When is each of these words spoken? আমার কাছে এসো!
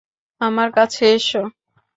আমার 0.41 0.69
কাছে 0.77 1.03
এসো! 1.15 1.41